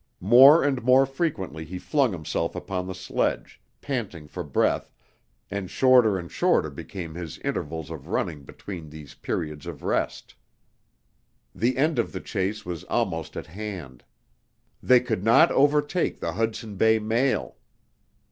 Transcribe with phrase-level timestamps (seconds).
[0.23, 4.91] More and more frequently he flung himself upon the sledge, panting for breath,
[5.51, 10.33] and shorter and shorter became his intervals of running between these periods of rest.
[11.53, 14.03] The end of the chase was almost at hand.
[14.81, 17.57] They could not overtake the Hudson Bay mail!